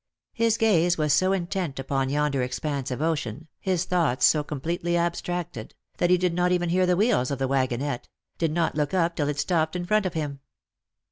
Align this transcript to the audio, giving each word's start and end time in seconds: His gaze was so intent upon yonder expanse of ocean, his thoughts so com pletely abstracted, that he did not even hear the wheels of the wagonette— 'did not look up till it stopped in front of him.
His 0.33 0.57
gaze 0.57 0.97
was 0.97 1.13
so 1.13 1.31
intent 1.31 1.77
upon 1.77 2.09
yonder 2.09 2.41
expanse 2.41 2.89
of 2.89 3.03
ocean, 3.03 3.47
his 3.59 3.85
thoughts 3.85 4.25
so 4.25 4.43
com 4.43 4.59
pletely 4.59 4.95
abstracted, 4.95 5.75
that 5.99 6.09
he 6.09 6.17
did 6.17 6.33
not 6.33 6.51
even 6.51 6.69
hear 6.69 6.87
the 6.87 6.97
wheels 6.97 7.29
of 7.29 7.37
the 7.37 7.47
wagonette— 7.47 8.07
'did 8.39 8.51
not 8.51 8.73
look 8.73 8.95
up 8.95 9.15
till 9.15 9.29
it 9.29 9.37
stopped 9.37 9.75
in 9.75 9.85
front 9.85 10.07
of 10.07 10.15
him. 10.15 10.39